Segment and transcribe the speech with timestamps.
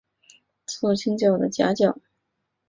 [0.81, 1.95] 后倾角的夹角。